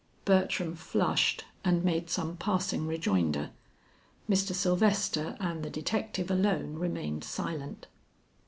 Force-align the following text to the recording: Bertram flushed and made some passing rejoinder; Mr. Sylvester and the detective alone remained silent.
Bertram 0.25 0.75
flushed 0.75 1.45
and 1.63 1.83
made 1.83 2.09
some 2.09 2.35
passing 2.35 2.87
rejoinder; 2.87 3.51
Mr. 4.27 4.55
Sylvester 4.55 5.37
and 5.39 5.61
the 5.61 5.69
detective 5.69 6.31
alone 6.31 6.73
remained 6.79 7.23
silent. 7.23 7.85